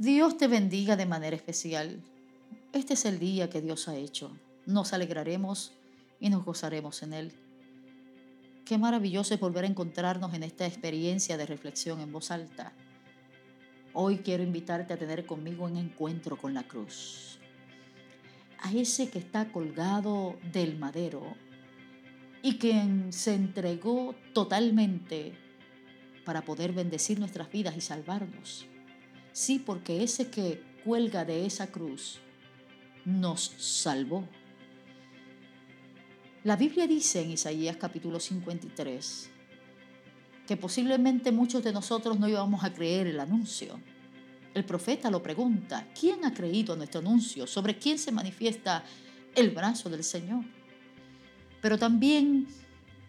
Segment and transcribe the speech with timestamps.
[0.00, 2.00] Dios te bendiga de manera especial.
[2.72, 4.34] Este es el día que Dios ha hecho.
[4.64, 5.74] Nos alegraremos
[6.18, 7.32] y nos gozaremos en él.
[8.64, 12.72] Qué maravilloso es volver a encontrarnos en esta experiencia de reflexión en voz alta.
[13.92, 17.38] Hoy quiero invitarte a tener conmigo un encuentro con la cruz.
[18.58, 21.36] A ese que está colgado del madero
[22.40, 25.34] y quien se entregó totalmente
[26.24, 28.66] para poder bendecir nuestras vidas y salvarnos.
[29.40, 32.18] Sí, porque ese que cuelga de esa cruz
[33.06, 34.28] nos salvó.
[36.44, 39.30] La Biblia dice en Isaías capítulo 53
[40.46, 43.80] que posiblemente muchos de nosotros no íbamos a creer el anuncio.
[44.52, 47.46] El profeta lo pregunta, ¿quién ha creído nuestro anuncio?
[47.46, 48.84] ¿Sobre quién se manifiesta
[49.34, 50.44] el brazo del Señor?
[51.62, 52.46] Pero también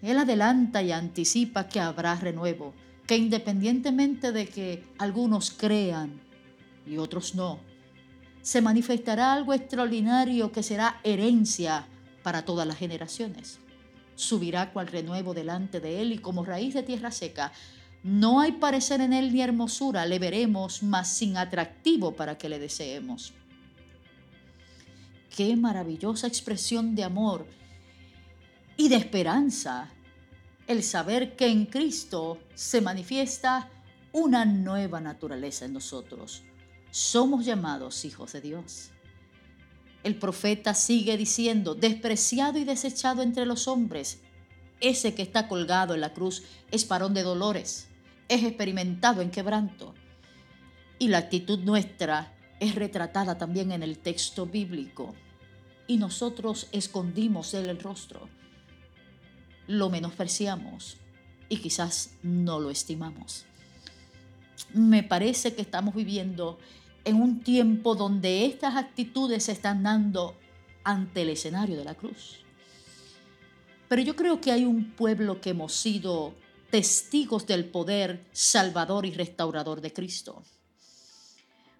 [0.00, 2.72] Él adelanta y anticipa que habrá renuevo,
[3.08, 6.29] que independientemente de que algunos crean
[6.86, 7.60] y otros no,
[8.42, 11.86] se manifestará algo extraordinario que será herencia
[12.22, 13.58] para todas las generaciones.
[14.14, 17.52] Subirá cual renuevo delante de él y como raíz de tierra seca.
[18.02, 22.58] No hay parecer en él ni hermosura, le veremos, mas sin atractivo para que le
[22.58, 23.34] deseemos.
[25.34, 27.46] Qué maravillosa expresión de amor
[28.76, 29.90] y de esperanza
[30.66, 33.68] el saber que en Cristo se manifiesta
[34.12, 36.42] una nueva naturaleza en nosotros.
[36.90, 38.90] Somos llamados hijos de Dios.
[40.02, 44.20] El profeta sigue diciendo, despreciado y desechado entre los hombres,
[44.80, 47.88] ese que está colgado en la cruz es varón de dolores,
[48.28, 49.94] es experimentado en quebranto.
[50.98, 55.14] Y la actitud nuestra es retratada también en el texto bíblico.
[55.86, 58.28] Y nosotros escondimos él el rostro
[59.70, 60.96] lo menospreciamos
[61.48, 63.44] y quizás no lo estimamos.
[64.74, 66.58] Me parece que estamos viviendo
[67.04, 70.36] en un tiempo donde estas actitudes se están dando
[70.84, 72.44] ante el escenario de la cruz.
[73.88, 76.34] Pero yo creo que hay un pueblo que hemos sido
[76.70, 80.42] testigos del poder salvador y restaurador de Cristo.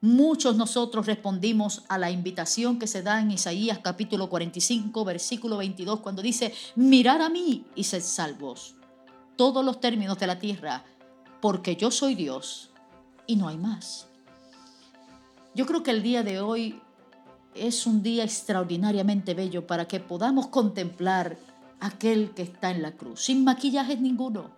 [0.00, 6.00] Muchos nosotros respondimos a la invitación que se da en Isaías capítulo 45, versículo 22,
[6.00, 8.76] cuando dice, mirad a mí y sed salvos,
[9.36, 10.84] todos los términos de la tierra,
[11.40, 12.70] porque yo soy Dios
[13.26, 14.06] y no hay más.
[15.56, 16.82] Yo creo que el día de hoy
[17.54, 21.38] es un día extraordinariamente bello para que podamos contemplar
[21.80, 24.50] aquel que está en la cruz, sin maquillaje ninguno,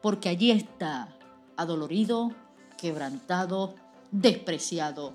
[0.00, 1.14] porque allí está
[1.58, 2.32] adolorido,
[2.78, 3.74] quebrantado,
[4.12, 5.12] despreciado.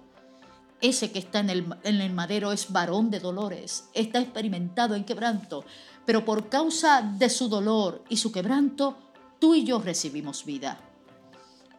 [0.79, 5.05] Ese que está en el, en el madero es varón de dolores, está experimentado en
[5.05, 5.65] quebranto,
[6.05, 8.95] pero por causa de su dolor y su quebranto,
[9.39, 10.79] tú y yo recibimos vida.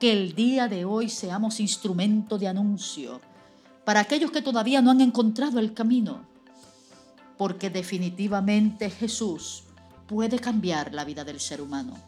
[0.00, 3.20] Que el día de hoy seamos instrumento de anuncio
[3.84, 6.24] para aquellos que todavía no han encontrado el camino,
[7.36, 9.64] porque definitivamente Jesús
[10.06, 11.98] puede cambiar la vida del ser humano.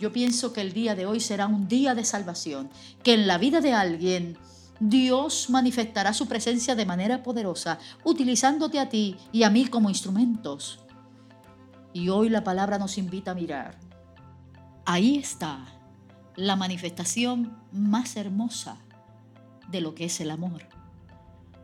[0.00, 2.70] Yo pienso que el día de hoy será un día de salvación,
[3.04, 4.36] que en la vida de alguien
[4.80, 10.80] Dios manifestará su presencia de manera poderosa, utilizándote a ti y a mí como instrumentos.
[11.92, 13.78] Y hoy la palabra nos invita a mirar.
[14.84, 15.75] Ahí está
[16.36, 18.76] la manifestación más hermosa
[19.70, 20.62] de lo que es el amor.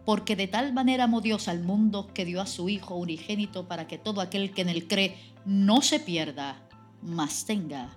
[0.05, 3.87] Porque de tal manera amó Dios al mundo que dio a su Hijo unigénito para
[3.87, 6.61] que todo aquel que en él cree no se pierda,
[7.03, 7.91] mas tenga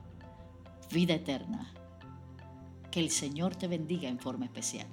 [0.92, 1.72] vida eterna.
[2.92, 4.88] Que el Señor te bendiga en forma especial.